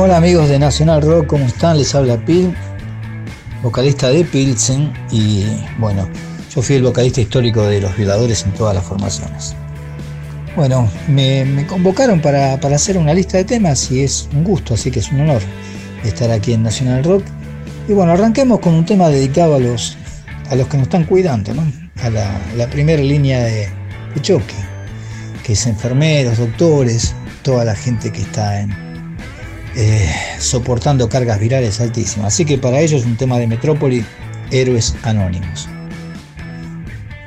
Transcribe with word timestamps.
Hola 0.00 0.18
amigos 0.18 0.48
de 0.48 0.60
Nacional 0.60 1.02
Rock, 1.02 1.26
¿cómo 1.26 1.44
están? 1.44 1.76
Les 1.76 1.92
habla 1.92 2.24
Pil, 2.24 2.54
vocalista 3.64 4.08
de 4.08 4.24
Pilsen 4.24 4.92
y 5.10 5.44
bueno, 5.80 6.08
yo 6.54 6.62
fui 6.62 6.76
el 6.76 6.84
vocalista 6.84 7.20
histórico 7.20 7.64
de 7.64 7.80
Los 7.80 7.96
Violadores 7.96 8.44
en 8.44 8.52
todas 8.52 8.76
las 8.76 8.84
formaciones. 8.84 9.56
Bueno, 10.54 10.88
me, 11.08 11.66
convocaron 11.66 12.20
para, 12.20 12.54
hacer 12.54 12.96
una 12.96 13.12
lista 13.12 13.38
de 13.38 13.44
temas 13.44 13.90
y 13.90 14.04
es 14.04 14.28
un 14.32 14.44
gusto, 14.44 14.74
así 14.74 14.92
que 14.92 15.00
es 15.00 15.10
un 15.10 15.22
honor 15.22 15.42
estar 16.04 16.30
aquí 16.30 16.52
en 16.52 16.62
Nacional 16.62 17.02
Rock. 17.02 17.24
Y 17.88 17.92
bueno, 17.92 18.12
arranquemos 18.12 18.60
con 18.60 18.74
un 18.74 18.86
tema 18.86 19.08
dedicado 19.08 19.56
a 19.56 19.58
los, 19.58 19.96
a 20.48 20.54
los 20.54 20.68
que 20.68 20.76
nos 20.76 20.84
están 20.86 21.06
cuidando, 21.06 21.52
¿no? 21.54 21.64
a 22.04 22.08
la, 22.08 22.70
primera 22.70 23.02
línea 23.02 23.42
de, 23.42 23.68
choque, 24.20 24.54
que 25.42 25.54
es 25.54 25.66
enfermeros, 25.66 26.38
doctores, 26.38 27.16
toda 27.42 27.64
la 27.64 27.74
gente 27.74 28.12
que 28.12 28.22
está 28.22 28.60
en, 28.60 28.87
eh, 29.80 30.12
soportando 30.40 31.08
cargas 31.08 31.38
virales 31.38 31.80
altísimas. 31.80 32.34
Así 32.34 32.44
que 32.44 32.58
para 32.58 32.80
ellos 32.80 33.04
un 33.04 33.16
tema 33.16 33.38
de 33.38 33.46
Metrópoli, 33.46 34.04
Héroes 34.50 34.96
Anónimos. 35.04 35.68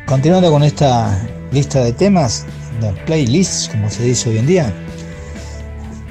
Continuando 0.06 0.52
con 0.52 0.62
esta 0.62 1.18
lista 1.54 1.82
de 1.82 1.94
temas, 1.94 2.46
de 2.82 2.92
playlists, 3.06 3.70
como 3.70 3.90
se 3.90 4.04
dice 4.04 4.30
hoy 4.30 4.40
en 4.40 4.48
día, 4.48 4.74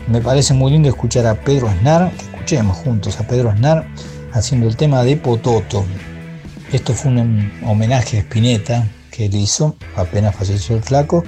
me 0.09 0.23
parece 0.23 0.55
muy 0.55 0.73
lindo 0.73 0.89
escuchar 0.89 1.27
a 1.27 1.35
Pedro 1.35 1.69
Aznar, 1.69 2.11
que 2.13 2.25
escuchemos 2.25 2.79
juntos 2.79 3.21
a 3.21 3.27
Pedro 3.27 3.51
Aznar 3.51 3.87
haciendo 4.33 4.67
el 4.67 4.77
tema 4.77 5.05
de 5.05 5.19
Pototo. 5.19 5.85
Esto 6.73 6.95
fue 6.95 7.11
un 7.11 7.53
homenaje 7.67 8.17
a 8.17 8.21
Spinetta 8.21 8.89
que 9.11 9.27
él 9.27 9.35
hizo, 9.35 9.77
apenas 9.95 10.35
falleció 10.35 10.75
el 10.75 10.83
flaco, 10.83 11.23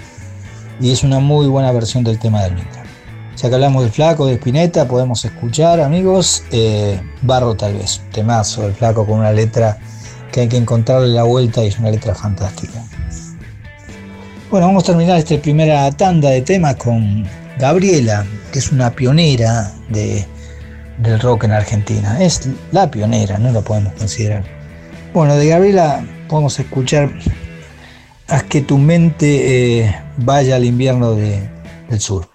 y 0.80 0.90
es 0.90 1.02
una 1.02 1.18
muy 1.18 1.48
buena 1.48 1.70
versión 1.70 2.02
del 2.02 2.18
tema 2.18 2.44
del 2.44 2.54
Mitra. 2.54 2.81
Ya 3.36 3.48
que 3.48 3.54
hablamos 3.54 3.82
del 3.82 3.92
flaco, 3.92 4.26
de 4.26 4.34
Spinetta, 4.34 4.86
podemos 4.86 5.24
escuchar, 5.24 5.80
amigos, 5.80 6.44
eh, 6.52 7.00
Barro 7.22 7.54
tal 7.54 7.74
vez, 7.74 8.00
temazo 8.12 8.62
del 8.62 8.74
flaco 8.74 9.06
con 9.06 9.20
una 9.20 9.32
letra 9.32 9.78
que 10.30 10.42
hay 10.42 10.48
que 10.48 10.56
encontrarle 10.56 11.08
la 11.08 11.24
vuelta 11.24 11.64
y 11.64 11.68
es 11.68 11.78
una 11.78 11.90
letra 11.90 12.14
fantástica. 12.14 12.84
Bueno, 14.50 14.66
vamos 14.66 14.84
a 14.84 14.86
terminar 14.88 15.18
esta 15.18 15.36
primera 15.38 15.90
tanda 15.92 16.30
de 16.30 16.42
temas 16.42 16.76
con 16.76 17.26
Gabriela, 17.58 18.26
que 18.52 18.58
es 18.58 18.70
una 18.70 18.90
pionera 18.90 19.72
de, 19.88 20.26
del 20.98 21.20
rock 21.20 21.44
en 21.44 21.52
Argentina. 21.52 22.22
Es 22.22 22.48
la 22.70 22.90
pionera, 22.90 23.38
no 23.38 23.50
lo 23.50 23.62
podemos 23.62 23.92
considerar. 23.94 24.44
Bueno, 25.14 25.36
de 25.36 25.48
Gabriela 25.48 26.04
podemos 26.28 26.58
escuchar 26.58 27.10
Haz 28.28 28.44
que 28.44 28.62
tu 28.62 28.78
mente 28.78 29.80
eh, 29.84 29.94
vaya 30.16 30.56
al 30.56 30.64
invierno 30.64 31.14
del 31.14 32.00
sur. 32.00 32.31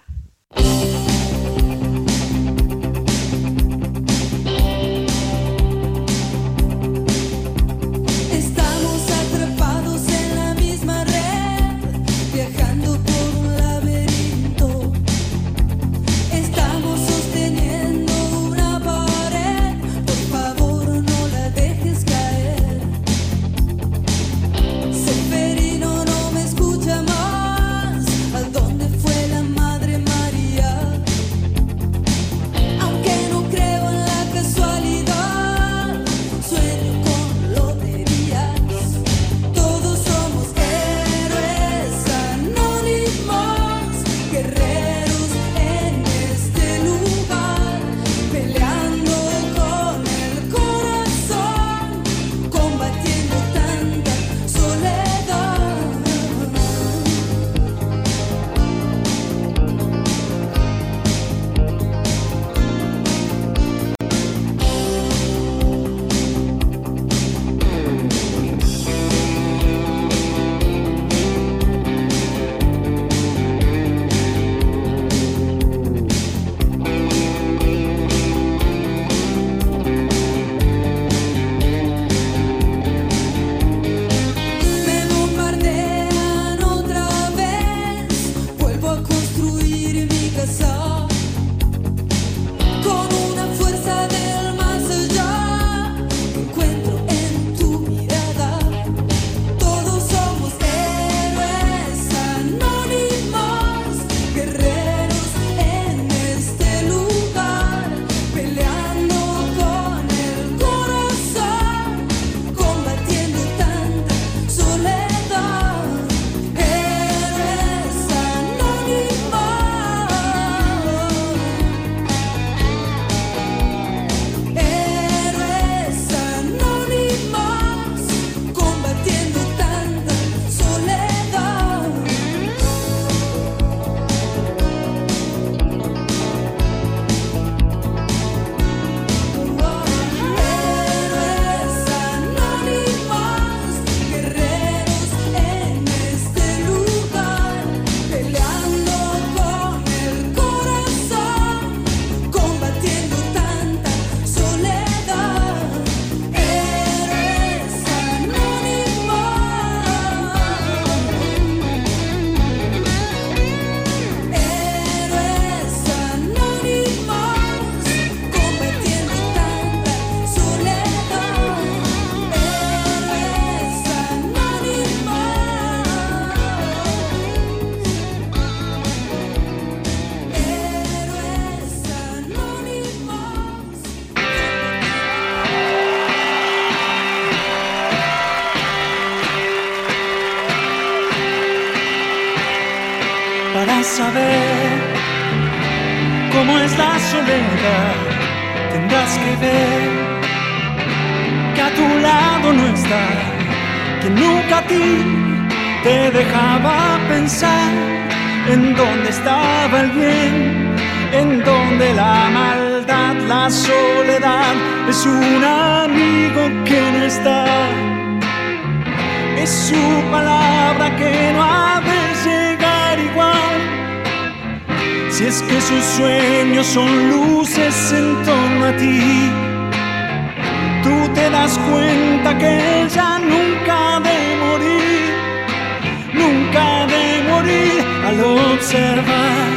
Al 238.08 238.20
observar 238.24 239.48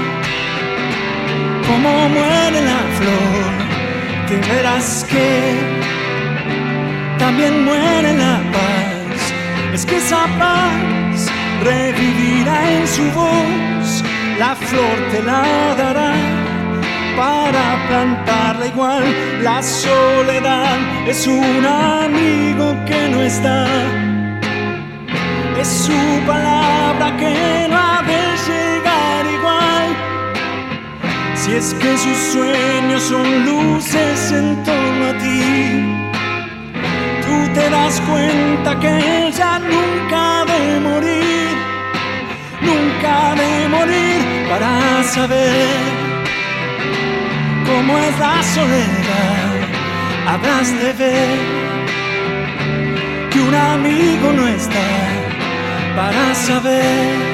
como 1.68 2.09
muere 2.09 2.59
la 2.71 2.81
flor, 2.98 3.51
te 4.27 4.36
verás 4.50 5.06
que 5.09 5.30
también 7.18 7.63
muere 7.63 8.13
la 8.13 8.39
paz. 8.56 9.19
Es 9.74 9.86
que 9.86 9.98
esa 9.98 10.24
paz 10.38 11.18
revivirá 11.63 12.57
en 12.77 12.88
su 12.95 13.03
voz, 13.12 14.03
la 14.38 14.53
flor 14.56 14.98
te 15.12 15.21
la 15.24 15.44
dará 15.81 16.13
para 17.15 17.63
plantarla 17.88 18.65
igual. 18.68 19.03
La 19.42 19.63
soledad 19.63 20.77
es 21.07 21.25
un 21.25 21.65
amigo 21.65 22.65
que 22.86 23.01
no 23.12 23.21
está, 23.21 23.65
es 25.62 25.69
su 25.86 26.01
palabra 26.27 27.15
que 27.18 27.68
no 27.69 27.80
si 31.51 31.57
es 31.57 31.74
que 31.74 31.98
sus 31.98 32.18
sueños 32.33 33.03
son 33.03 33.45
luces 33.45 34.31
en 34.31 34.63
torno 34.63 35.06
a 35.07 35.18
ti, 35.18 35.42
tú 37.25 37.53
te 37.53 37.69
das 37.69 38.00
cuenta 38.01 38.80
que 38.80 39.27
ella 39.27 39.59
nunca 39.59 40.45
de 40.45 40.80
morir, 40.80 41.50
nunca 42.62 43.36
de 43.36 43.68
morir 43.68 44.48
para 44.50 45.03
saber 45.03 45.75
cómo 47.65 47.98
es 47.98 48.19
la 48.19 48.44
soledad. 48.44 49.51
Habrás 50.27 50.71
de 50.81 50.94
ver 50.94 51.39
que 53.30 53.39
un 53.42 53.56
amigo 53.56 54.31
no 54.33 54.48
está 54.48 54.88
para 55.95 56.33
saber 56.33 57.30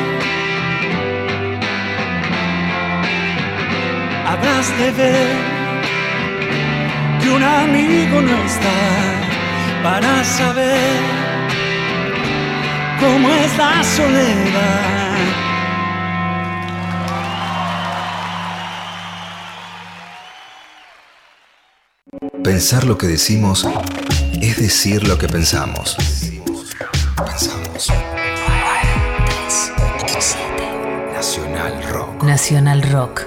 habrás 4.27 4.77
de 4.77 4.91
ver 4.91 5.27
que 7.21 7.29
un 7.29 7.43
amigo 7.43 8.21
no 8.21 8.37
está 8.43 8.77
para 9.83 10.23
saber 10.23 10.99
cómo 12.99 13.29
es 13.29 13.57
la 13.57 13.83
soledad. 13.83 14.97
Pensar 22.43 22.85
lo 22.85 22.97
que 22.97 23.07
decimos 23.07 23.67
es 24.41 24.57
decir 24.57 25.07
lo 25.07 25.17
que 25.17 25.27
pensamos. 25.27 25.95
Pensamos. 27.15 27.91
Nacional 31.13 31.83
Rock. 31.91 32.23
Nacional 32.23 32.81
Rock. 32.91 33.26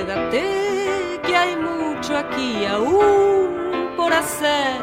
Quédate 0.00 0.70
hay 1.34 1.56
mucho 1.56 2.16
aquí 2.16 2.64
aún 2.66 3.94
por 3.96 4.12
hacer 4.12 4.80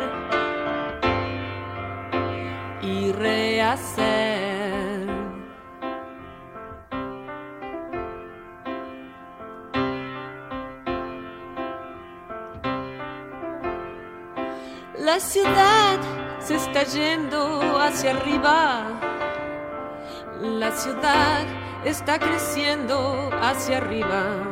y 2.82 3.12
rehacer. 3.12 5.08
La 15.00 15.20
ciudad 15.20 16.00
se 16.40 16.56
está 16.56 16.84
yendo 16.84 17.80
hacia 17.80 18.12
arriba. 18.12 18.84
La 20.42 20.72
ciudad 20.72 21.46
está 21.84 22.20
creciendo 22.20 23.30
hacia 23.42 23.78
arriba 23.78 24.47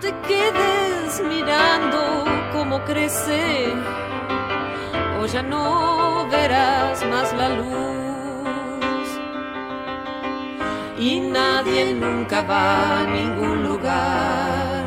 te 0.00 0.14
quedes 0.26 1.20
mirando 1.28 2.24
cómo 2.52 2.82
crece, 2.84 3.72
o 5.20 5.26
ya 5.26 5.42
no 5.42 6.26
verás 6.30 7.04
más 7.06 7.32
la 7.34 7.48
luz. 7.50 9.08
Y 10.98 11.20
nadie 11.20 11.94
nunca 11.94 12.42
va 12.42 13.00
a 13.00 13.04
ningún 13.04 13.64
lugar. 13.64 14.84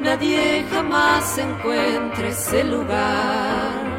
Nadie 0.00 0.64
jamás 0.70 1.38
encuentra 1.38 2.28
ese 2.28 2.64
lugar. 2.64 3.90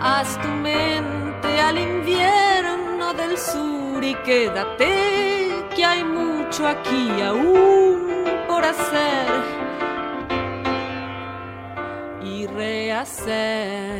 Haz 0.00 0.40
tu 0.40 0.48
mente 0.48 1.60
al 1.60 1.78
invierno 1.78 3.12
del 3.14 3.36
sur 3.36 4.02
y 4.04 4.14
quédate 4.26 5.66
que 5.74 5.84
hay 5.84 6.04
mucho 6.46 6.66
aquí 6.66 7.20
aún 7.22 8.24
por 8.46 8.64
hacer 8.64 9.26
y 12.22 12.46
rehacer. 12.46 13.96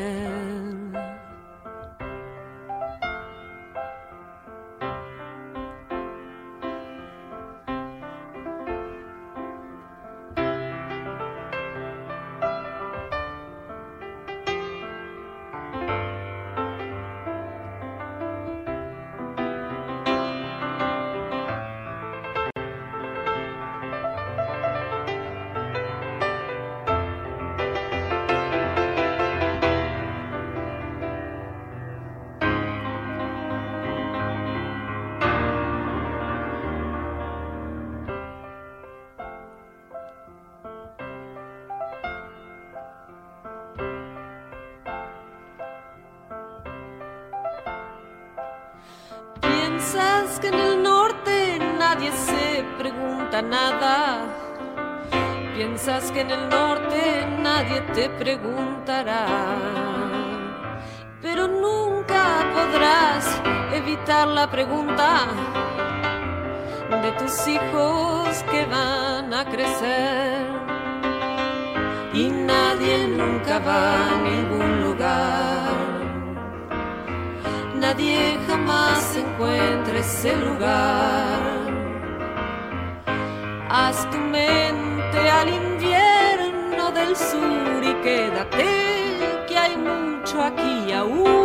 Nada. 53.42 54.24
Piensas 55.54 56.10
que 56.12 56.20
en 56.20 56.30
el 56.30 56.48
norte 56.48 57.26
nadie 57.42 57.80
te 57.94 58.08
preguntará. 58.10 59.26
Pero 61.20 61.48
nunca 61.48 62.44
podrás 62.54 63.42
evitar 63.72 64.28
la 64.28 64.50
pregunta 64.50 65.26
de 67.02 67.12
tus 67.12 67.48
hijos 67.48 68.44
que 68.50 68.64
van 68.66 69.34
a 69.34 69.44
crecer. 69.44 70.46
Y 72.14 72.28
nadie 72.28 73.08
nunca 73.08 73.58
va 73.58 73.94
a 73.94 74.16
ningún 74.22 74.82
lugar 74.82 75.96
nadie 77.86 78.38
jamás 78.48 79.16
encuentre 79.16 80.00
ese 80.00 80.34
lugar. 80.36 81.45
Haz 83.78 84.10
tu 84.10 84.16
mente 84.16 85.30
al 85.30 85.50
invierno 85.50 86.90
del 86.92 87.14
sur 87.14 87.84
y 87.84 87.92
quédate 88.02 89.44
que 89.46 89.58
hay 89.58 89.76
mucho 89.76 90.42
aquí 90.42 90.92
aún 90.92 91.35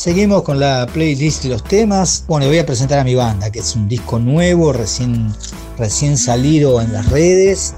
Seguimos 0.00 0.44
con 0.44 0.58
la 0.58 0.86
playlist 0.86 1.42
de 1.42 1.50
los 1.50 1.62
temas. 1.62 2.24
Bueno, 2.26 2.46
voy 2.46 2.56
a 2.56 2.64
presentar 2.64 3.00
a 3.00 3.04
mi 3.04 3.14
banda, 3.14 3.52
que 3.52 3.58
es 3.58 3.76
un 3.76 3.86
disco 3.86 4.18
nuevo, 4.18 4.72
recién, 4.72 5.30
recién 5.76 6.16
salido 6.16 6.80
en 6.80 6.94
las 6.94 7.10
redes. 7.10 7.74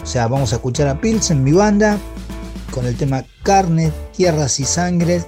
O 0.00 0.06
sea, 0.06 0.28
vamos 0.28 0.52
a 0.52 0.56
escuchar 0.56 0.86
a 0.86 1.00
Pilsen, 1.00 1.42
mi 1.42 1.50
banda, 1.50 1.98
con 2.70 2.86
el 2.86 2.96
tema 2.96 3.24
Carne, 3.42 3.90
Tierras 4.16 4.60
y 4.60 4.64
Sangre 4.64 5.24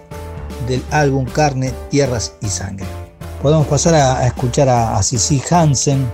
del 0.68 0.84
álbum 0.92 1.24
Carne, 1.24 1.72
Tierras 1.90 2.34
y 2.40 2.46
Sangre. 2.46 2.86
Podemos 3.42 3.66
pasar 3.66 3.96
a, 3.96 4.24
escuchar 4.24 4.68
a, 4.68 4.96
a 4.96 5.02
Cici 5.02 5.42
Hansen 5.50 6.08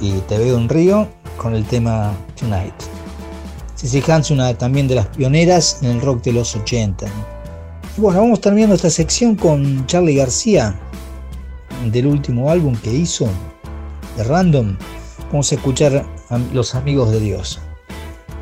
y 0.00 0.14
Te 0.22 0.36
veo 0.36 0.56
un 0.56 0.68
río 0.68 1.06
con 1.36 1.54
el 1.54 1.64
tema 1.64 2.12
Tonight. 2.34 2.74
Cici 3.76 4.02
Hansen, 4.10 4.40
una 4.40 4.52
también 4.58 4.88
de 4.88 4.96
las 4.96 5.06
pioneras 5.06 5.78
en 5.82 5.90
el 5.90 6.00
rock 6.00 6.24
de 6.24 6.32
los 6.32 6.56
80. 6.56 7.06
Bueno, 7.98 8.20
vamos 8.20 8.42
terminando 8.42 8.74
esta 8.74 8.90
sección 8.90 9.36
con 9.36 9.86
Charlie 9.86 10.16
García, 10.16 10.78
del 11.90 12.06
último 12.06 12.50
álbum 12.50 12.76
que 12.76 12.92
hizo, 12.92 13.26
de 14.18 14.24
Random. 14.24 14.76
Vamos 15.32 15.50
a 15.50 15.54
escuchar 15.54 16.04
a 16.28 16.38
Los 16.52 16.74
Amigos 16.74 17.10
de 17.10 17.20
Dios. 17.20 17.58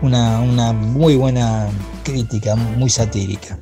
Una, 0.03 0.41
una 0.41 0.73
muy 0.73 1.15
buena 1.15 1.69
crítica, 2.03 2.57
muy 2.57 2.91
satírica. 2.91 3.61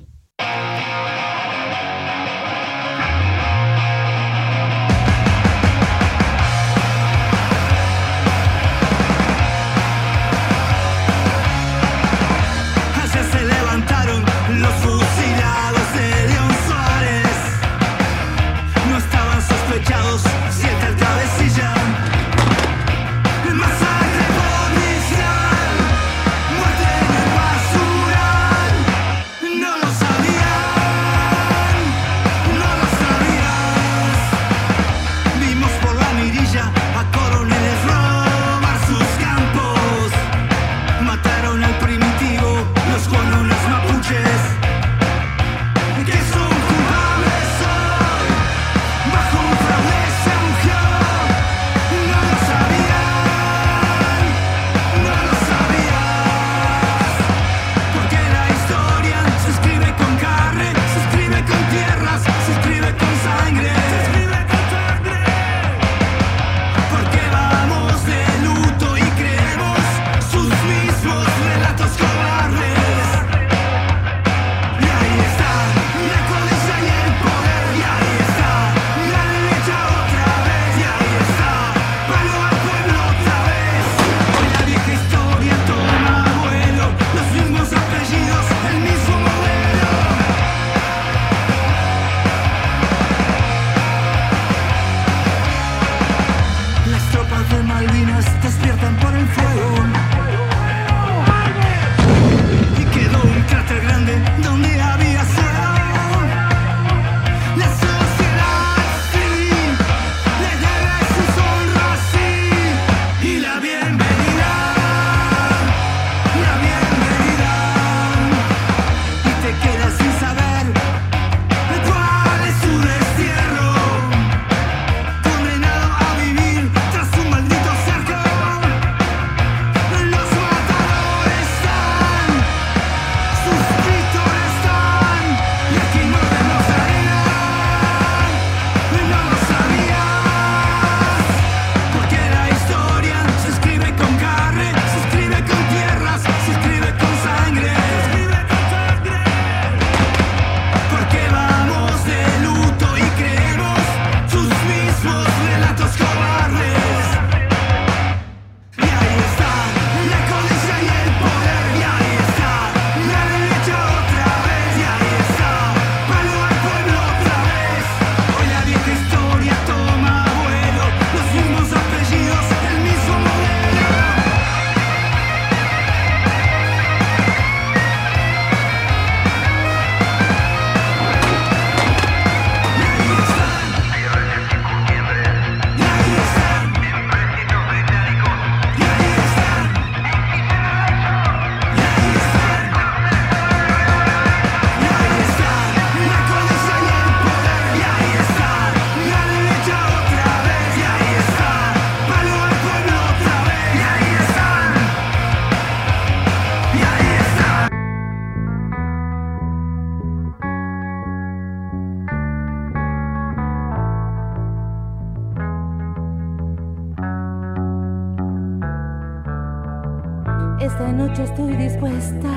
Dispuesta 221.62 222.34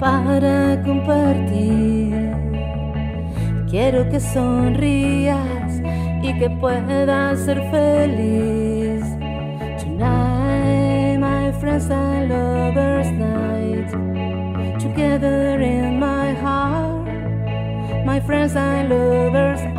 para 0.00 0.80
compartir. 0.84 2.32
Quiero 3.68 4.08
que 4.08 4.20
sonrías 4.20 5.80
y 6.22 6.32
que 6.38 6.48
puedas 6.48 7.40
ser 7.40 7.60
feliz. 7.70 9.04
Tonight, 9.80 11.18
my 11.18 11.52
friends 11.60 11.90
and 11.90 12.28
lovers' 12.30 13.12
night. 13.12 13.90
Together 14.80 15.60
in 15.60 15.98
my 16.00 16.32
heart, 16.34 17.06
my 18.04 18.20
friends 18.20 18.56
and 18.56 18.88
lovers' 18.88 19.75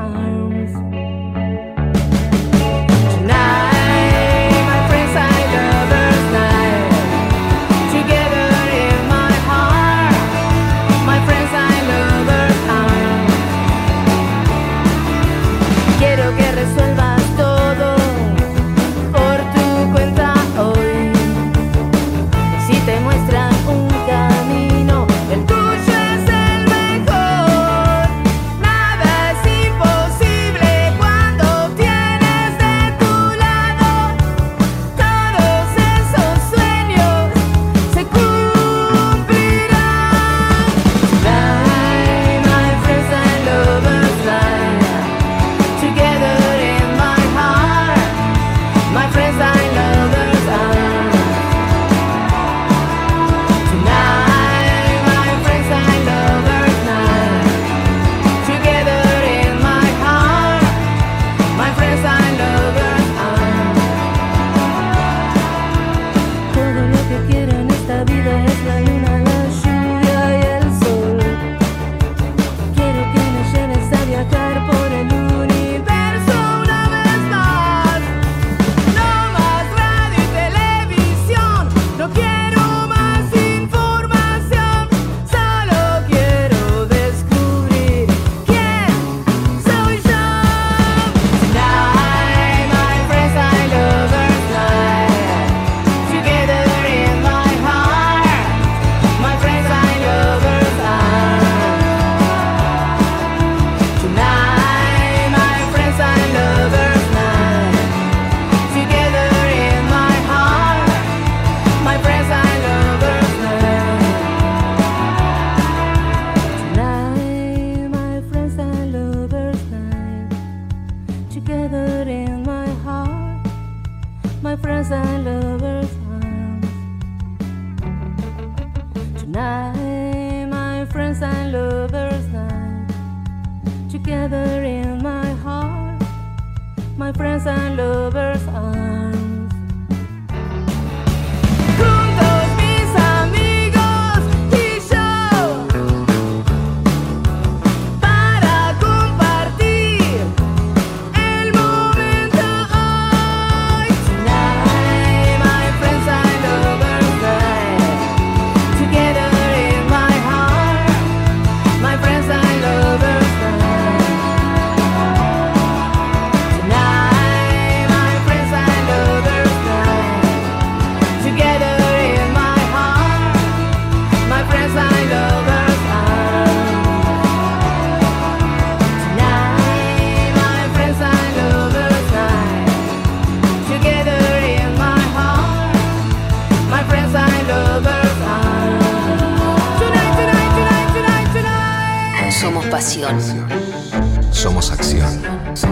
Somos 194.32 194.72
acción. 194.72 195.22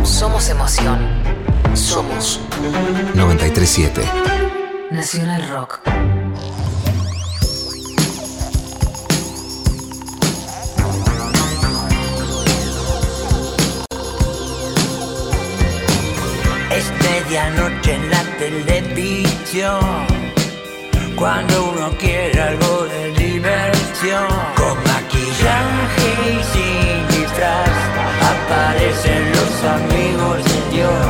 Somos 0.04 0.50
emoción. 0.50 1.00
Somos 1.74 2.42
937. 3.14 4.02
Nacional 4.92 5.48
Rock. 5.48 5.80
Es 16.70 16.92
medianoche 17.02 17.94
en 17.94 18.10
la 18.12 18.24
televisión. 18.38 19.80
Cuando 21.16 21.72
uno 21.72 21.98
quiere 21.98 22.42
algo 22.42 22.86
de 22.88 23.14
diversión. 23.14 24.28
Con 24.58 24.78
maquillaje 24.84 26.34
y 26.34 26.44
sin 26.44 26.85
Aparecen 28.34 29.24
los 29.32 29.54
amigos 29.78 30.38
de 30.44 30.60
Dios. 30.76 31.08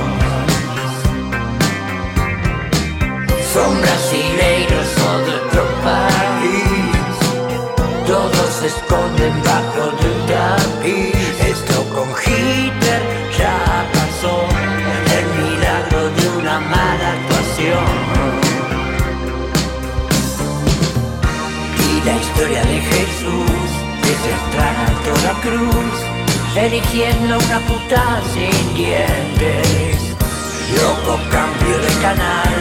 Son 3.53 3.71
brasileiros 3.81 4.87
o 5.07 5.11
de 5.25 5.31
otro 5.41 5.63
país. 5.83 7.15
Todos 8.07 8.49
se 8.59 8.67
esconden 8.67 9.33
bajo 9.43 9.83
de 9.99 10.05
un 10.13 10.19
tapiz. 10.27 11.35
Esto 11.53 11.77
con 11.95 12.09
Hitler 12.25 13.01
ya 13.37 13.57
pasó. 13.93 14.35
El 15.17 15.25
milagro 15.43 16.01
de 16.17 16.23
una 16.39 16.59
mala 16.59 17.07
actuación. 17.17 17.93
Y 21.87 22.05
la 22.05 22.15
historia 22.17 22.61
de 22.65 22.77
Jesús 22.91 23.85
desde 24.05 24.31
entrar 24.31 24.75
a 24.85 24.91
toda 25.03 25.31
cruz, 25.41 25.97
eligiendo 26.57 27.37
una 27.37 27.59
puta 27.59 28.21
sin 28.33 28.73
dientes. 28.73 30.15
Loco 30.75 31.19
cambio 31.29 31.77
de 31.77 32.01
canal, 32.01 32.55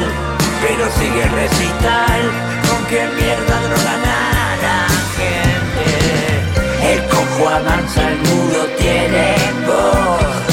pero 0.61 0.91
sigue 0.99 1.23
el 1.23 1.31
recital. 1.31 2.21
¿Con 2.69 2.85
qué 2.87 3.07
mierda 3.17 3.61
drogan 3.61 4.05
a 4.05 4.57
la 4.65 4.89
gente? 5.19 6.93
El 6.93 7.09
cojo 7.09 7.49
avanza, 7.49 8.11
el 8.11 8.19
muro 8.19 8.67
tiene 8.79 9.37
voz. 9.67 10.45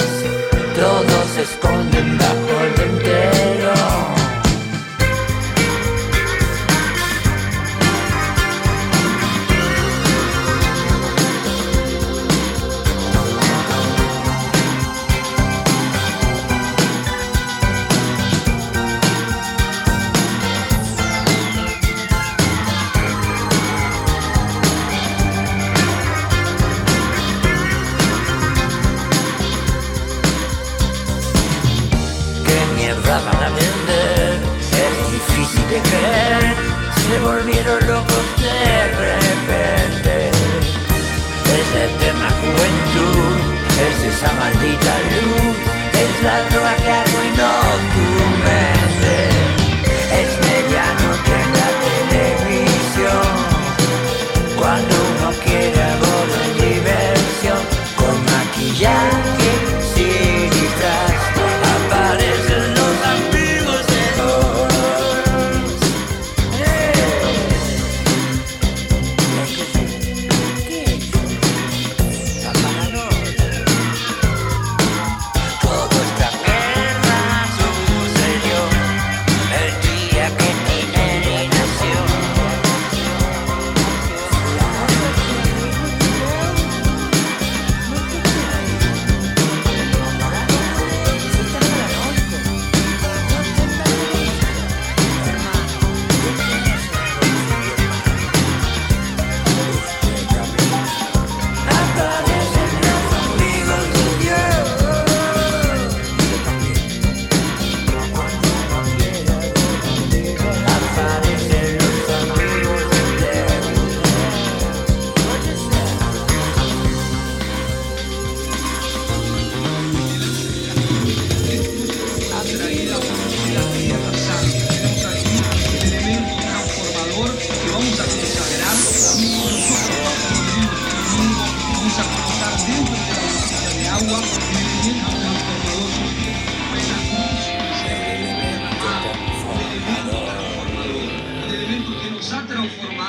Todos 0.75 1.25
se 1.35 1.41
esconden 1.41 2.17
bajo 2.17 2.53
el 2.63 2.73
ventero. 2.73 3.10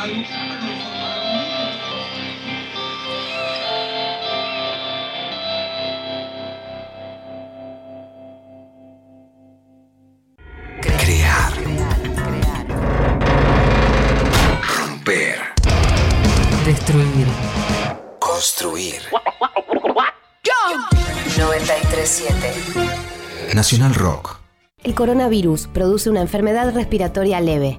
Crear. 0.03 0.19
Romper. 14.77 15.39
Destruir. 16.65 17.27
Construir. 18.19 19.03
937. 21.39 23.55
Nacional 23.55 23.95
Rock. 23.95 24.41
El 24.83 24.97
coronavirus 24.97 25.69
produce 25.69 26.11
una 26.11 26.23
enfermedad 26.23 26.75
respiratoria 26.75 27.41
leve, 27.41 27.79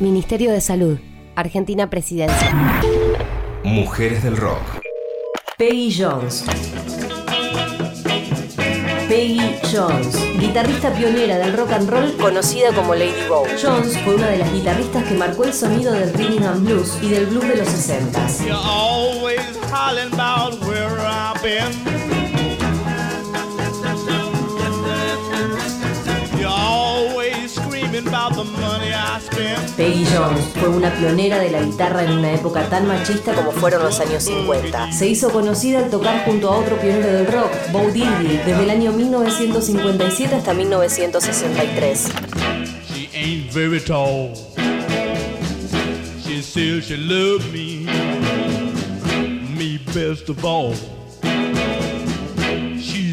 Ministerio 0.00 0.52
de 0.52 0.60
Salud, 0.60 0.98
Argentina 1.36 1.88
Presidencia. 1.90 2.82
Mujeres 3.62 4.22
del 4.22 4.36
Rock. 4.36 4.80
Peggy 5.58 5.94
Jones. 5.96 6.44
Peggy 9.08 9.58
Jones, 9.70 10.16
guitarrista 10.40 10.92
pionera 10.94 11.38
del 11.38 11.52
rock 11.52 11.72
and 11.72 11.88
roll 11.88 12.16
conocida 12.16 12.72
como 12.72 12.94
Lady 12.94 13.28
Bow. 13.28 13.44
Jones 13.62 13.96
fue 13.98 14.14
una 14.14 14.28
de 14.28 14.38
las 14.38 14.52
guitarristas 14.52 15.04
que 15.04 15.14
marcó 15.14 15.44
el 15.44 15.52
sonido 15.52 15.92
del 15.92 16.12
rhythm 16.14 16.42
and 16.44 16.66
blues 16.66 16.98
y 17.02 17.10
del 17.10 17.26
blues 17.26 17.46
de 17.48 17.56
los 17.56 17.68
60s. 17.68 18.46
Peggy 29.74 30.04
Jones 30.14 30.44
fue 30.60 30.68
una 30.68 30.94
pionera 30.94 31.38
de 31.38 31.50
la 31.50 31.62
guitarra 31.62 32.04
en 32.04 32.12
una 32.12 32.34
época 32.34 32.68
tan 32.68 32.86
machista 32.86 33.32
como 33.34 33.52
fueron 33.52 33.82
los 33.82 33.98
años 34.00 34.22
50. 34.24 34.92
Se 34.92 35.08
hizo 35.08 35.30
conocida 35.30 35.78
al 35.78 35.88
tocar 35.88 36.26
junto 36.26 36.50
a 36.50 36.58
otro 36.58 36.76
pionero 36.76 37.10
del 37.10 37.26
rock, 37.26 37.50
Bo 37.72 37.90
Diddley, 37.90 38.36
desde 38.44 38.64
el 38.64 38.70
año 38.70 38.92
1957 38.92 40.34
hasta 40.34 40.52
1963. 40.52 42.08
She 42.86 43.08
ain't 43.14 43.50
very 43.50 43.80
tall. 43.80 44.34
She 46.22 46.42
says 46.42 46.84
she 46.84 46.98
loves 46.98 47.50
me, 47.50 47.86
me 49.56 49.78
best 49.94 50.28
of 50.28 50.44
all. 50.44 50.74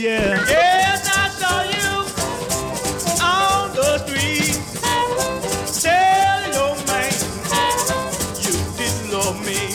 yeah. 0.00 0.44
Yeah. 0.48 0.99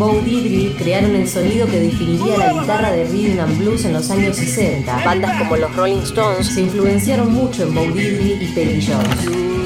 Bo 0.00 0.18
Diddley 0.22 0.74
crearon 0.78 1.14
el 1.14 1.28
sonido 1.28 1.66
que 1.66 1.78
definiría 1.78 2.38
la 2.38 2.54
guitarra 2.54 2.90
de 2.90 3.04
rhythm 3.04 3.38
and 3.38 3.58
blues 3.58 3.84
en 3.84 3.92
los 3.92 4.10
años 4.10 4.34
60. 4.34 5.04
Bandas 5.04 5.36
como 5.36 5.58
los 5.58 5.76
Rolling 5.76 5.98
Stones 5.98 6.46
se 6.46 6.62
influenciaron 6.62 7.30
mucho 7.30 7.64
en 7.64 7.74
Bo 7.74 7.82
Diddley 7.82 8.38
y 8.40 8.46
Peggy 8.54 8.80
Jones. 8.80 9.59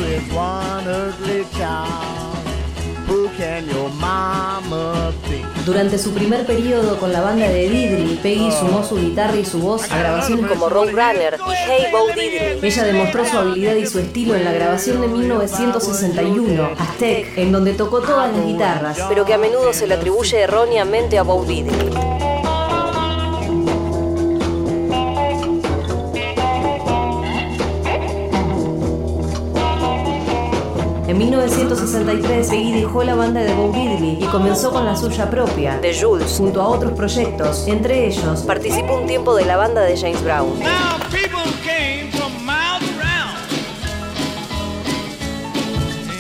Durante 5.65 5.99
su 5.99 6.13
primer 6.13 6.45
periodo 6.45 6.99
con 6.99 7.13
la 7.13 7.21
banda 7.23 7.49
de 7.49 7.69
Diddley, 7.69 8.19
Peggy 8.23 8.53
sumó 8.53 8.85
su 8.85 8.97
guitarra 8.97 9.37
y 9.37 9.45
su 9.45 9.61
voz 9.61 9.91
a 9.91 9.99
grabaciones 9.99 10.47
como 10.51 10.69
Roadrunner 10.69 11.39
y 11.39 11.53
Hey 11.67 11.87
Bo 11.91 12.07
Diddley. 12.09 12.59
Ella 12.63 12.85
demostró 12.85 13.25
su 13.25 13.39
habilidad 13.39 13.75
y 13.77 13.87
su 13.87 13.99
estilo 13.99 14.35
en 14.35 14.45
la 14.45 14.53
grabación 14.53 15.01
de 15.01 15.09
1961, 15.09 16.71
Aztec, 16.79 17.39
en 17.39 17.53
donde 17.53 17.73
tocó 17.73 18.01
todas 18.01 18.31
las 18.37 18.45
guitarras, 18.45 18.99
pero 19.09 19.25
que 19.25 19.35
a 19.35 19.39
menudo 19.39 19.73
se 19.73 19.87
le 19.87 19.95
atribuye 19.95 20.41
erróneamente 20.41 21.19
a 21.19 21.23
Bo 21.23 21.45
Diddley. 21.45 22.04
1963, 31.25 32.49
Peggy 32.49 32.73
dejó 32.73 33.03
la 33.03 33.15
banda 33.15 33.41
de 33.41 33.55
Bo 33.55 33.73
Diddley 33.73 34.19
y 34.21 34.27
comenzó 34.27 34.71
con 34.71 34.85
la 34.85 34.95
suya 34.95 35.31
propia, 35.31 35.81
The 35.81 35.99
Jules, 35.99 36.35
junto 36.37 36.61
a 36.61 36.69
otros 36.69 36.93
proyectos. 36.93 37.67
Entre 37.67 38.07
ellos, 38.07 38.43
participó 38.43 38.99
un 38.99 39.07
tiempo 39.07 39.35
de 39.35 39.47
la 39.47 39.57
banda 39.57 39.81
de 39.83 39.97
James 39.97 40.23
Brown. 40.23 40.59
Now 40.59 40.99
people 41.11 41.51
came 41.65 42.11
from 42.13 42.31
miles 42.45 42.83
around 42.99 43.39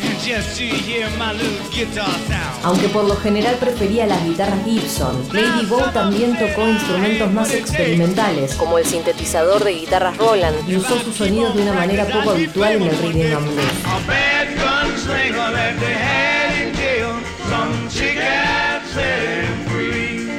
and 0.02 0.18
just 0.24 0.56
to 0.56 0.64
hear 0.64 1.06
my 1.18 1.32
little 1.34 1.68
guitar 1.70 2.08
sound. 2.26 2.64
Aunque 2.64 2.88
por 2.88 3.04
lo 3.04 3.14
general 3.16 3.56
prefería 3.56 4.06
las 4.06 4.24
guitarras 4.24 4.64
Gibson, 4.64 5.22
Lady 5.34 5.66
Bo 5.66 5.82
también 5.92 6.38
tocó 6.38 6.66
instrumentos 6.66 7.30
más 7.30 7.52
experimentales, 7.52 8.54
como 8.54 8.78
el 8.78 8.86
sintetizador 8.86 9.62
de 9.64 9.72
guitarras 9.72 10.16
Roland, 10.16 10.66
y 10.66 10.76
usó 10.76 10.98
sus 10.98 11.14
sonidos 11.14 11.54
de 11.54 11.62
una 11.62 11.74
manera 11.74 12.06
poco 12.06 12.30
habitual 12.30 12.72
en 12.72 12.82
el 12.84 12.96
rhythm 12.96 13.36
and 13.36 13.46
blues. 13.52 14.83
A 15.04 15.06
bad 15.06 15.32
gunslinger 15.34 15.52
that 15.52 15.80
they 15.80 15.92
had 15.92 16.68
in 16.68 16.74
jail, 16.74 17.12
some 17.50 17.88
chick 17.90 18.16
had 18.16 18.82
set 18.86 19.20
him 19.20 19.66
free. 19.68 20.32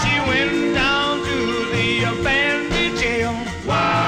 She 0.00 0.14
went 0.28 0.74
down 0.74 1.18
to 1.20 1.36
the 1.72 2.04
abandoned 2.04 2.96
jail, 2.98 3.34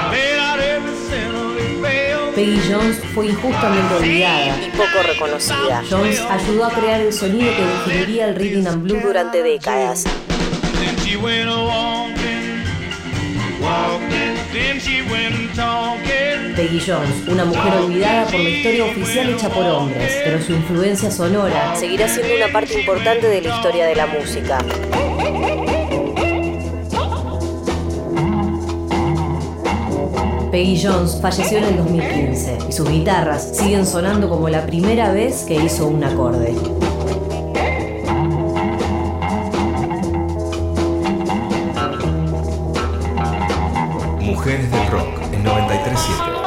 paid 0.09 0.39
out 0.39 0.59
every 0.59 0.95
cent 1.09 1.35
of 1.35 1.55
his 1.55 1.81
bail. 1.81 2.33
Peggy 2.33 2.59
Jones 2.67 2.97
fue 3.13 3.27
injustamente 3.27 3.93
olvidada 3.95 4.57
y 4.59 4.71
poco 4.71 5.03
reconocida. 5.05 5.83
Jones 5.87 6.19
ayudó 6.19 6.65
a 6.65 6.71
crear 6.71 7.01
el 7.01 7.13
sonido 7.13 7.51
que 7.55 7.63
definiría 7.63 8.29
el 8.29 8.35
rhythm 8.35 8.67
and 8.67 8.83
blues 8.83 9.03
durante 9.03 9.43
décadas. 9.43 10.03
Then 10.03 10.95
she 11.03 11.15
went 11.15 11.49
a 11.49 11.57
walking, 11.57 12.63
walking, 13.61 14.37
then 14.51 14.79
she 14.79 15.01
went 15.03 15.55
talking. 15.55 16.06
Peggy 16.57 16.79
Jones, 16.79 17.27
una 17.27 17.45
mujer 17.45 17.71
olvidada 17.75 18.25
por 18.25 18.39
la 18.39 18.49
historia 18.49 18.85
oficial 18.85 19.29
hecha 19.29 19.47
por 19.47 19.63
hombres, 19.63 20.11
pero 20.23 20.41
su 20.41 20.53
influencia 20.53 21.11
sonora 21.11 21.75
seguirá 21.75 22.07
siendo 22.07 22.33
una 22.35 22.51
parte 22.51 22.79
importante 22.79 23.27
de 23.27 23.41
la 23.43 23.55
historia 23.55 23.85
de 23.85 23.95
la 23.95 24.07
música. 24.07 24.57
Peggy 30.49 30.81
Jones 30.81 31.19
falleció 31.21 31.59
en 31.59 31.63
el 31.65 31.77
2015 31.77 32.57
y 32.67 32.71
sus 32.71 32.89
guitarras 32.89 33.55
siguen 33.55 33.85
sonando 33.85 34.27
como 34.27 34.49
la 34.49 34.65
primera 34.65 35.11
vez 35.11 35.43
que 35.43 35.63
hizo 35.63 35.85
un 35.85 36.03
acorde. 36.03 36.55
Mujeres 44.21 44.71
del 44.71 44.87
rock 44.87 45.21
en 45.31 45.43
937. 45.43 46.46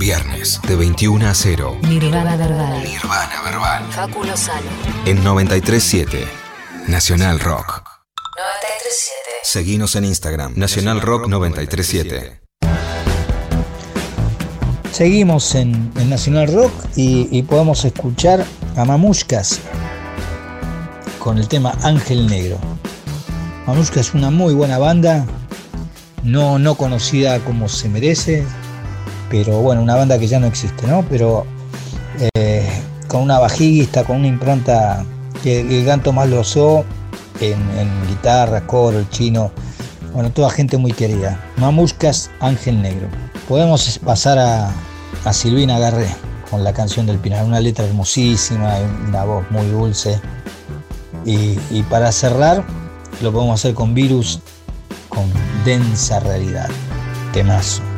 Viernes 0.00 0.58
de 0.66 0.76
21 0.76 1.28
a 1.28 1.34
0. 1.34 1.76
Nirvana 1.82 2.34
Verbal. 2.34 2.82
Nirvana 2.82 3.42
Verbal. 3.44 3.84
Facu 3.90 4.24
Lozano. 4.24 4.70
En 5.04 5.22
937. 5.22 6.26
Nacional 6.86 7.38
Rock. 7.38 7.82
937. 8.34 9.20
Seguinos 9.42 9.96
en 9.96 10.06
Instagram. 10.06 10.54
Nacional 10.56 11.02
Rock 11.02 11.28
937. 11.28 12.40
Seguimos 14.90 15.54
en, 15.54 15.92
en 15.96 16.08
Nacional 16.08 16.50
Rock 16.50 16.72
y, 16.96 17.28
y 17.30 17.42
podemos 17.42 17.84
escuchar 17.84 18.46
a 18.76 18.86
Mamushkas 18.86 19.60
con 21.18 21.36
el 21.36 21.46
tema 21.46 21.76
Ángel 21.82 22.26
Negro. 22.26 22.58
Mamushkas 23.66 23.98
es 23.98 24.14
una 24.14 24.30
muy 24.30 24.54
buena 24.54 24.78
banda, 24.78 25.26
no, 26.22 26.58
no 26.58 26.76
conocida 26.76 27.38
como 27.40 27.68
se 27.68 27.90
merece, 27.90 28.46
pero 29.30 29.60
bueno, 29.62 29.80
una 29.80 29.94
banda 29.94 30.18
que 30.18 30.26
ya 30.26 30.40
no 30.40 30.46
existe, 30.46 30.86
¿no? 30.86 31.04
Pero 31.08 31.46
eh, 32.34 32.68
con 33.08 33.22
una 33.22 33.38
bajista, 33.38 34.04
con 34.04 34.16
una 34.16 34.26
impronta 34.26 35.04
que 35.42 35.60
el 35.60 35.86
canto 35.86 36.12
más 36.12 36.28
lo 36.28 36.40
usó 36.40 36.84
en, 37.40 37.58
en 37.78 38.08
guitarra, 38.08 38.66
coro, 38.66 38.98
el 38.98 39.08
chino, 39.08 39.52
bueno, 40.12 40.30
toda 40.30 40.50
gente 40.50 40.76
muy 40.76 40.92
querida. 40.92 41.40
Mamuscas, 41.56 42.30
Ángel 42.40 42.82
Negro. 42.82 43.08
Podemos 43.48 43.98
pasar 44.04 44.38
a, 44.38 44.72
a 45.24 45.32
Silvina 45.32 45.78
Garré 45.78 46.08
con 46.50 46.64
la 46.64 46.72
canción 46.72 47.06
del 47.06 47.18
Pinar, 47.18 47.44
una 47.44 47.60
letra 47.60 47.84
hermosísima, 47.84 48.74
una 49.08 49.24
voz 49.24 49.44
muy 49.50 49.66
dulce. 49.66 50.20
Y, 51.24 51.58
y 51.70 51.84
para 51.88 52.10
cerrar, 52.10 52.64
lo 53.22 53.32
podemos 53.32 53.60
hacer 53.60 53.74
con 53.74 53.94
Virus, 53.94 54.40
con 55.08 55.24
Densa 55.64 56.18
Realidad. 56.20 56.68
Temazo. 57.32 57.89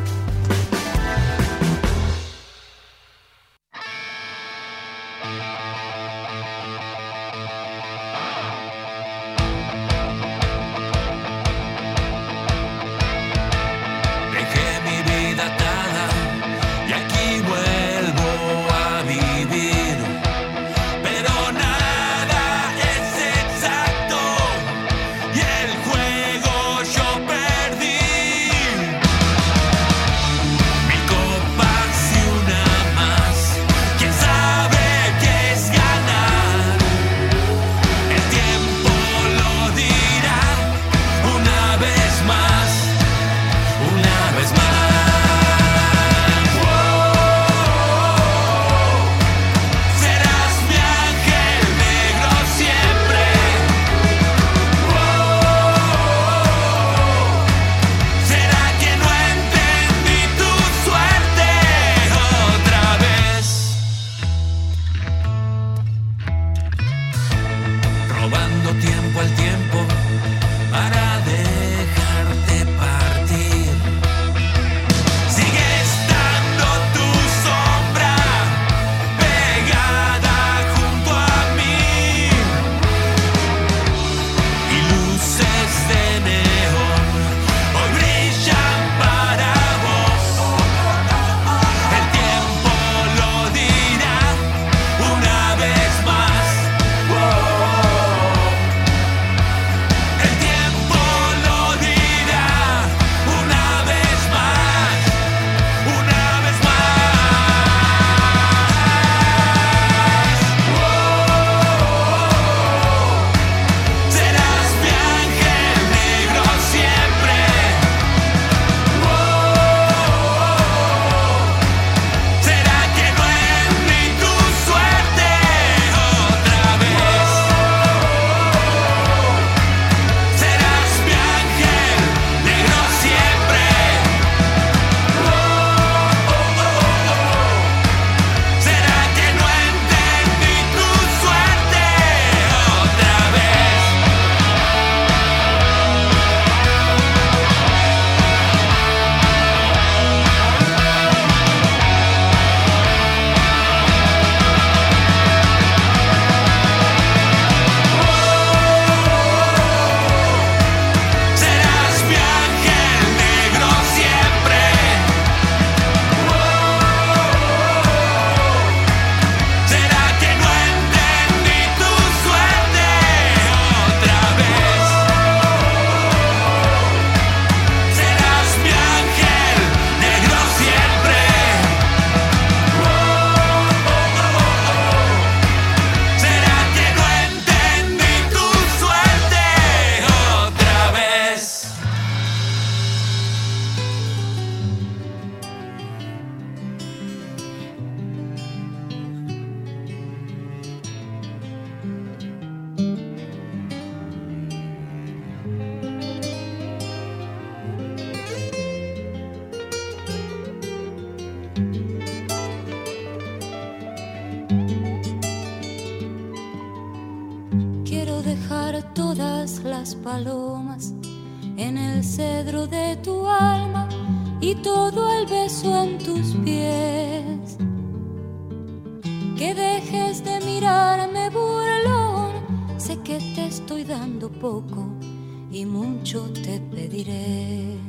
Te 236.53 236.59
pediré. 236.75 237.79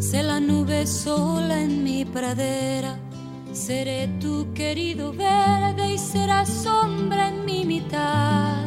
Sé 0.00 0.22
la 0.22 0.40
nube 0.40 0.86
sola 0.86 1.60
en 1.60 1.84
mi 1.84 2.04
pradera, 2.04 2.98
seré 3.52 4.08
tu 4.20 4.52
querido 4.52 5.12
verde 5.12 5.92
y 5.94 5.98
serás 5.98 6.48
sombra 6.48 7.28
en 7.28 7.44
mi 7.44 7.64
mitad. 7.64 8.66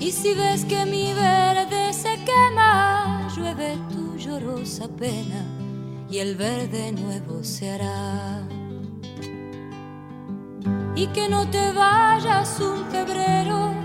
Y 0.00 0.10
si 0.10 0.32
ves 0.34 0.64
que 0.64 0.86
mi 0.86 1.12
verde 1.12 1.92
se 1.92 2.14
quema, 2.28 3.28
llueve 3.36 3.76
tu 3.92 4.16
llorosa 4.16 4.88
pena 4.88 5.42
y 6.10 6.18
el 6.18 6.34
verde 6.36 6.92
nuevo 6.92 7.44
se 7.44 7.70
hará. 7.72 8.48
Y 10.94 11.06
que 11.08 11.28
no 11.28 11.48
te 11.50 11.72
vayas 11.72 12.60
un 12.60 12.84
febrero 12.90 13.77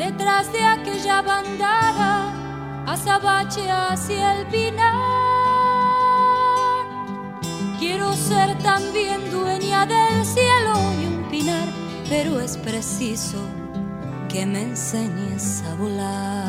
detrás 0.00 0.50
de 0.50 0.64
aquella 0.64 1.20
bandada, 1.20 2.32
azabache 2.86 3.70
hacia 3.70 4.40
el 4.40 4.46
pinar. 4.46 4.96
Quiero 7.78 8.14
ser 8.14 8.56
también 8.62 9.30
dueña 9.30 9.84
del 9.84 10.24
cielo 10.24 10.74
y 11.00 11.06
un 11.06 11.28
pinar, 11.30 11.68
pero 12.08 12.40
es 12.40 12.56
preciso 12.56 13.38
que 14.30 14.46
me 14.46 14.62
enseñes 14.62 15.62
a 15.70 15.74
volar. 15.74 16.39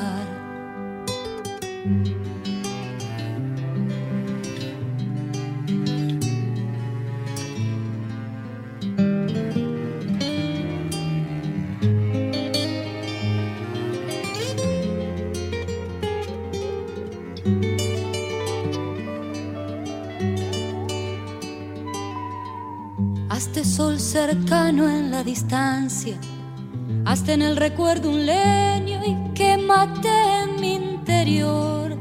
Cercano 24.32 24.88
en 24.88 25.12
la 25.12 25.26
distancia, 25.26 26.18
hasta 27.04 27.34
en 27.34 27.42
el 27.42 27.58
recuerdo 27.58 28.10
un 28.10 28.26
leño 28.26 29.02
y 29.06 29.34
quémate 29.34 30.08
en 30.08 30.62
mi 30.62 30.76
interior. 30.76 31.98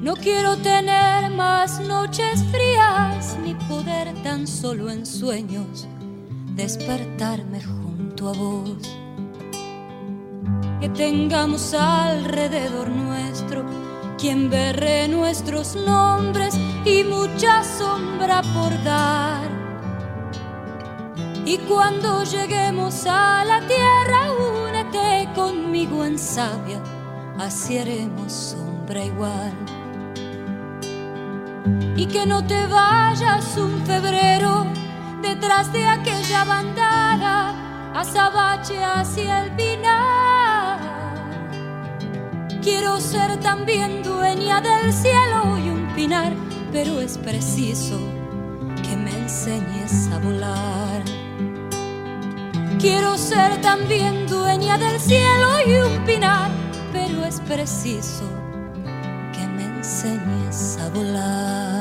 No 0.00 0.14
quiero 0.14 0.56
tener 0.58 1.30
más 1.30 1.80
noches 1.80 2.44
frías 2.52 3.36
ni 3.44 3.54
poder 3.66 4.14
tan 4.22 4.46
solo 4.46 4.88
en 4.88 5.04
sueños 5.04 5.88
despertarme 6.54 7.60
junto 7.64 8.28
a 8.28 8.34
vos. 8.34 8.96
Que 10.80 10.90
tengamos 10.90 11.74
alrededor 11.74 12.88
nuestro 12.88 13.64
quien 14.16 14.48
berre 14.48 15.08
nuestros 15.08 15.74
nombres 15.74 16.54
y 16.84 17.02
mucha 17.02 17.64
sombra 17.64 18.42
por 18.54 18.84
dar. 18.84 19.53
Y 21.46 21.58
cuando 21.58 22.24
lleguemos 22.24 23.04
a 23.06 23.44
la 23.44 23.60
tierra, 23.66 24.32
únete 24.32 25.28
conmigo 25.34 26.02
en 26.02 26.18
sabia, 26.18 26.82
así 27.38 27.76
haremos 27.76 28.32
sombra 28.32 29.04
igual. 29.04 29.52
Y 31.96 32.06
que 32.06 32.24
no 32.24 32.46
te 32.46 32.66
vayas 32.66 33.56
un 33.58 33.84
febrero 33.84 34.66
detrás 35.20 35.70
de 35.70 35.86
aquella 35.86 36.44
bandada, 36.44 37.92
azabache 37.94 38.82
hacia 38.82 39.44
el 39.44 39.52
pinar. 39.52 40.78
Quiero 42.62 42.98
ser 42.98 43.38
también 43.40 44.02
dueña 44.02 44.62
del 44.62 44.90
cielo 44.94 45.58
y 45.58 45.68
un 45.68 45.92
pinar, 45.94 46.32
pero 46.72 47.02
es 47.02 47.18
preciso 47.18 47.98
que 48.82 48.96
me 48.96 49.10
enseñes 49.10 50.10
a 50.10 50.18
volar. 50.18 50.83
Quiero 52.78 53.16
ser 53.16 53.60
también 53.60 54.26
dueña 54.26 54.76
del 54.78 55.00
cielo 55.00 55.48
y 55.66 55.74
un 55.76 56.04
pinar, 56.04 56.50
pero 56.92 57.24
es 57.24 57.40
preciso 57.40 58.24
que 59.32 59.46
me 59.46 59.64
enseñes 59.64 60.78
a 60.78 60.88
volar. 60.90 61.73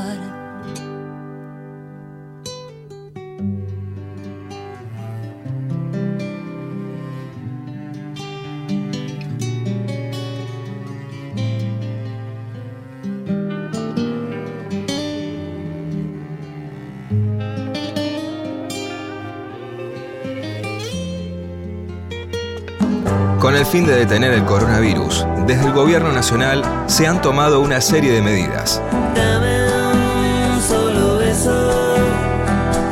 Fin 23.74 23.88
de 23.88 23.96
detener 23.96 24.32
el 24.34 24.46
coronavirus, 24.46 25.26
desde 25.48 25.66
el 25.66 25.74
gobierno 25.74 26.12
nacional 26.12 26.64
se 26.86 27.08
han 27.08 27.24
tomado 27.24 27.60
una 27.60 27.82
serie 27.82 28.12
de 28.12 28.22
medidas. 28.22 28.80
Dame 29.16 30.54
un 30.54 30.62
solo 30.62 31.18
beso 31.18 31.96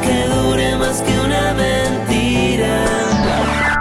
que 0.01 0.25
dure 0.25 0.75
más 0.77 1.03
que 1.03 1.19
una 1.19 1.53
mentira. 1.53 2.83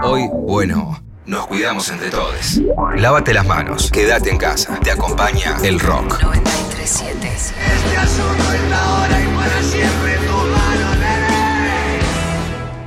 Hoy, 0.03 0.29
bueno, 0.31 1.01
nos 1.25 1.47
cuidamos 1.47 1.89
entre 1.89 2.11
todos. 2.11 2.61
Lávate 2.97 3.33
las 3.33 3.47
manos, 3.47 3.91
quédate 3.91 4.29
en 4.29 4.37
casa. 4.37 4.79
Te 4.81 4.91
acompaña 4.91 5.57
el 5.65 5.81
rock. 5.81 6.23
937. 6.23 7.29
Este 7.29 7.97
asunto 7.97 8.53
es 8.53 8.71
la 8.71 8.93
hora 8.93 9.19
y 9.23 9.27
para 9.37 9.63
siempre 9.63 10.17
tu 10.17 10.37
mano, 10.37 10.95
nene. 10.97 11.99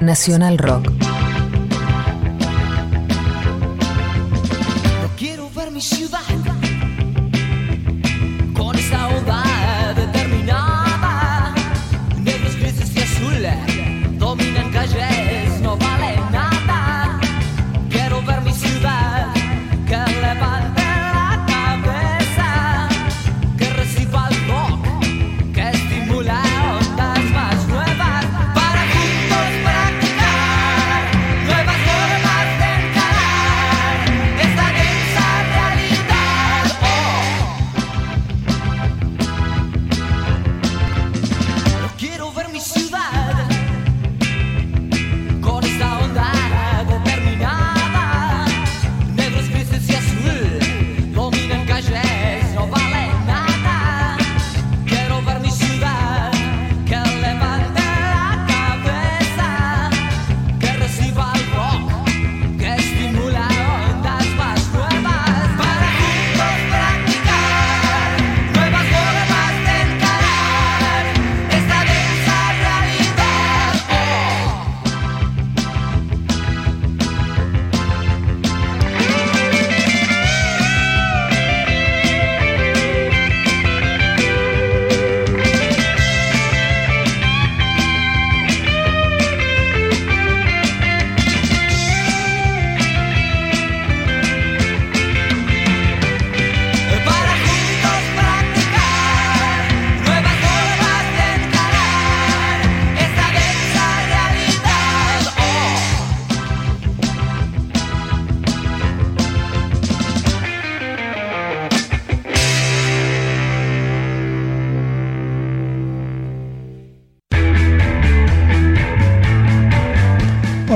Nacional 0.01 0.59
Rock. 0.59 0.92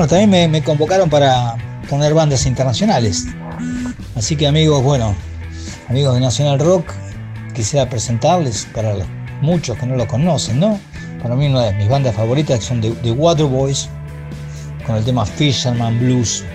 También 0.08 0.52
me, 0.52 0.64
convocaron 0.64 1.10
para 1.10 1.56
poner 1.90 2.14
bandas 2.14 2.46
internacionales. 2.46 3.26
Así 4.16 4.38
que 4.38 4.48
amigos, 4.48 4.82
bueno, 4.82 5.14
amigos 5.90 6.16
de 6.16 6.22
Nacional 6.22 6.60
Rock, 6.60 6.94
quisiera 7.54 7.90
presentarles 7.90 8.68
para 8.74 8.94
los 8.94 9.08
muchos 9.42 9.78
que 9.78 9.86
no 9.86 9.96
lo 9.96 10.08
conocen, 10.08 10.62
¿no? 10.62 10.80
Para 11.22 11.36
mí 11.36 11.48
una 11.48 11.66
de 11.66 11.74
mis 11.74 11.90
bandas 11.90 12.16
favoritas 12.16 12.64
son 12.64 12.80
The, 12.80 12.92
The 12.92 13.12
Waterboys, 13.12 13.90
con 14.86 14.96
el 14.96 15.04
tema 15.04 15.26
Fisherman 15.26 16.00
Blues, 16.00 16.46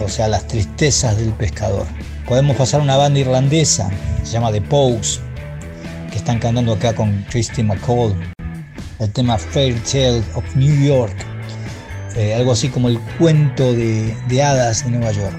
o 0.00 0.08
sea, 0.08 0.28
las 0.28 0.46
tristezas 0.46 1.18
del 1.18 1.32
pescador. 1.34 1.86
Podemos 2.26 2.56
pasar 2.56 2.80
una 2.80 2.96
banda 2.96 3.20
irlandesa, 3.20 3.90
se 4.24 4.32
llama 4.32 4.50
The 4.52 4.62
Pogues, 4.62 5.20
que 6.10 6.16
están 6.16 6.38
cantando 6.38 6.72
acá 6.72 6.94
con 6.94 7.24
Christy 7.30 7.62
McCall, 7.62 8.16
el 8.98 9.12
tema 9.12 9.36
Fairy 9.36 9.78
Tale 9.80 10.22
of 10.34 10.56
New 10.56 10.82
York, 10.82 11.14
eh, 12.16 12.34
algo 12.34 12.52
así 12.52 12.68
como 12.68 12.88
el 12.88 12.98
cuento 13.18 13.72
de, 13.74 14.14
hadas 14.42 14.84
de 14.84 14.90
Nueva 14.90 15.12
York. 15.12 15.36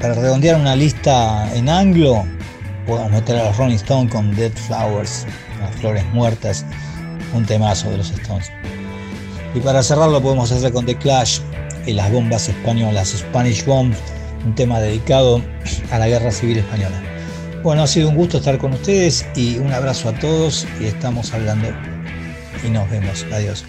Para 0.00 0.14
redondear 0.14 0.60
una 0.60 0.74
lista 0.74 1.48
en 1.54 1.68
anglo, 1.68 2.24
podemos 2.86 3.12
meter 3.12 3.36
a 3.36 3.44
los 3.44 3.56
Rolling 3.56 3.76
Stones 3.76 4.12
con 4.12 4.34
Dead 4.34 4.52
Flowers, 4.52 5.26
las 5.60 5.74
flores 5.76 6.04
muertas, 6.12 6.64
un 7.34 7.44
temazo 7.44 7.90
de 7.90 7.98
los 7.98 8.10
Stones. 8.10 8.50
Y 9.54 9.60
para 9.60 9.82
cerrarlo 9.82 10.20
podemos 10.20 10.50
hacer 10.52 10.72
con 10.72 10.86
The 10.86 10.96
Clash 10.96 11.40
y 11.86 11.92
las 11.92 12.10
bombas 12.12 12.48
españolas, 12.48 13.08
Spanish 13.08 13.64
Bombs, 13.64 13.96
un 14.44 14.54
tema 14.54 14.80
dedicado 14.80 15.42
a 15.90 15.98
la 15.98 16.08
Guerra 16.08 16.30
Civil 16.30 16.58
Española. 16.58 17.00
Bueno, 17.62 17.82
ha 17.82 17.86
sido 17.86 18.08
un 18.08 18.16
gusto 18.16 18.38
estar 18.38 18.58
con 18.58 18.72
ustedes 18.72 19.26
y 19.34 19.58
un 19.58 19.72
abrazo 19.72 20.08
a 20.10 20.12
todos 20.18 20.66
y 20.80 20.86
estamos 20.86 21.32
hablando 21.32 21.68
y 22.64 22.70
nos 22.70 22.88
vemos. 22.90 23.24
Adiós. 23.32 23.64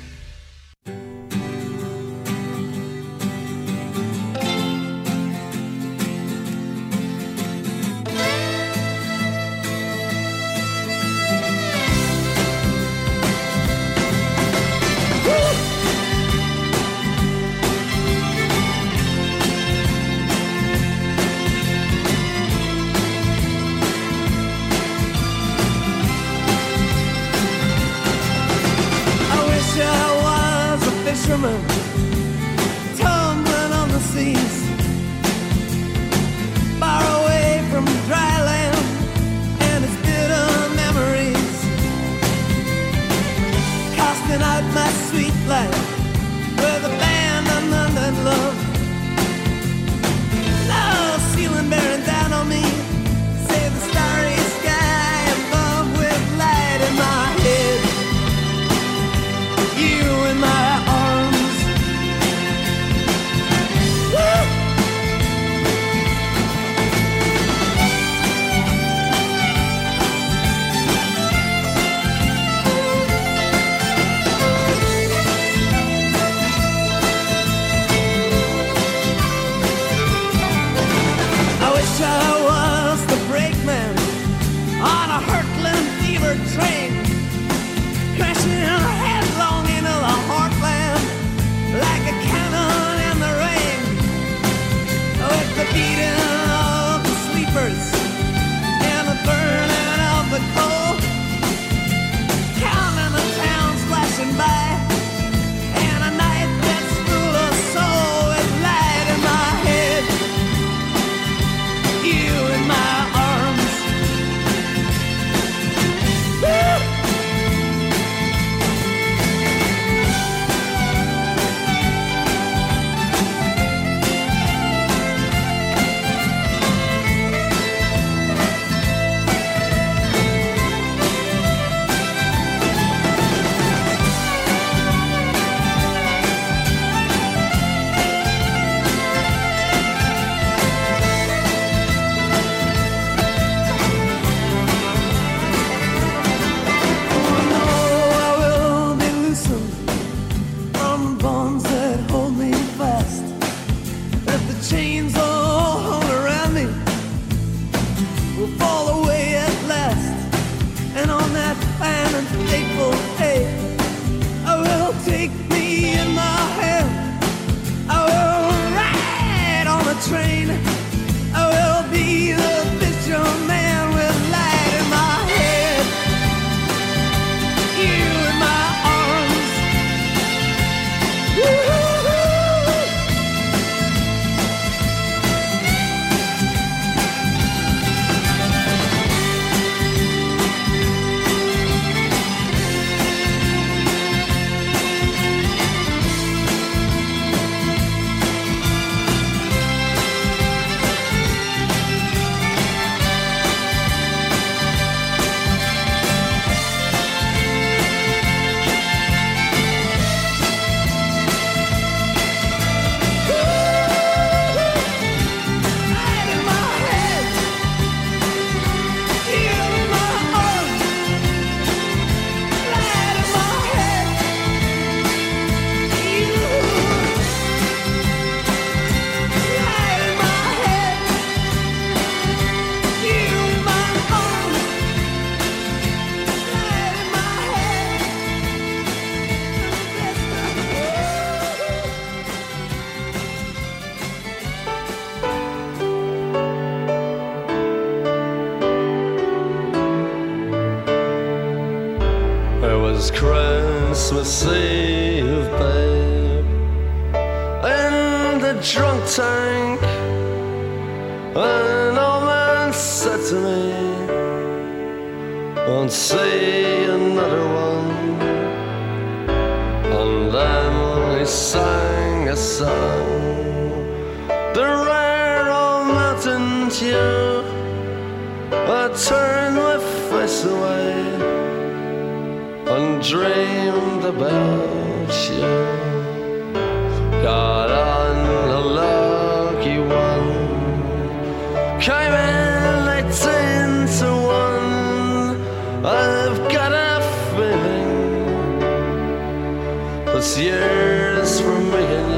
It's 300.21 300.37
years 300.37 301.39
from 301.39 301.73
and 301.73 302.11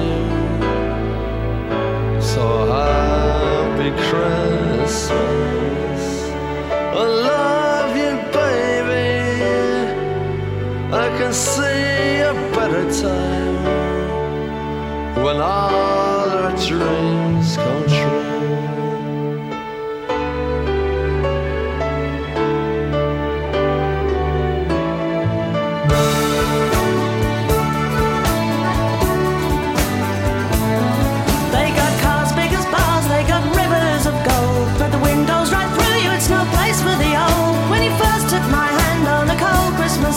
you 2.16 2.20
so 2.20 2.66
happy 2.66 3.91
Christmas. 4.10 5.51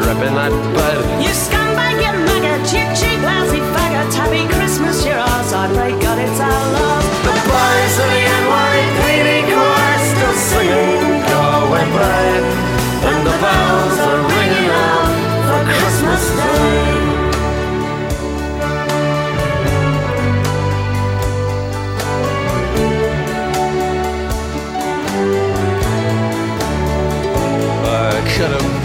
A 0.00 0.14
that 0.14 0.52
bed. 0.72 1.04
You 1.20 1.32
scumbag, 1.36 2.00
you 2.00 2.12
maggot, 2.24 2.64
you 2.72 2.84
cheap, 2.96 3.20
lousy 3.20 3.60
faggot. 3.60 4.08
Happy 4.14 4.48
Christmas, 4.48 5.04
you're 5.04 5.18
ours. 5.18 5.52
I 5.52 5.68
pray 5.74 5.92
God 6.00 6.18
it's 6.18 6.40
our 6.40 6.48
love. 6.48 7.04
The 7.26 7.34
boys 7.44 7.94
of 8.00 8.08
the 8.08 8.22
NYPD 8.40 9.28
choir 9.52 9.98
still 10.00 10.36
singing, 10.48 11.20
go 11.28 11.40
away, 11.68 11.84
babe. 11.92 12.44
And 13.04 13.20
the 13.26 13.36
bells 13.42 13.91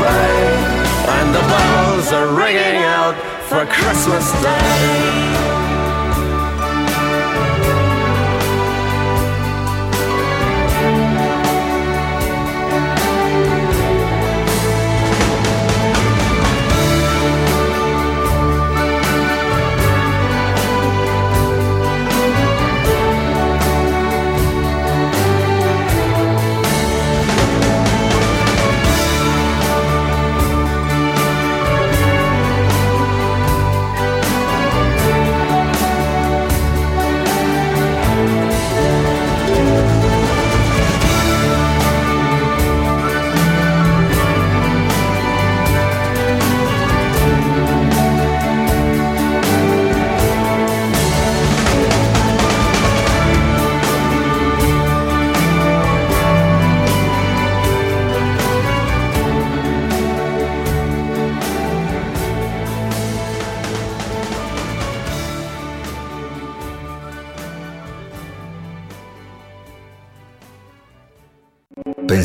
"Go 0.00 0.06
and 0.06 1.34
the 1.34 1.40
bells 1.40 2.12
are 2.12 2.28
ringing 2.28 2.82
out 2.84 3.14
for 3.48 3.66
Christmas 3.66 4.32
Day. 4.42 5.49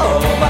Oh 0.00 0.38
my 0.40 0.47